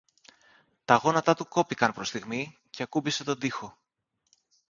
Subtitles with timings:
[0.85, 3.77] Τα γόνατά του κόπηκαν προς στιγμή και ακούμπησε τον τοίχο.